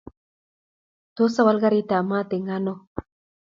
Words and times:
Tos, 1.15 1.33
awal 1.41 1.57
karitab 1.63 2.05
maat 2.09 2.29
eng 2.35 2.47
ano? 2.57 2.73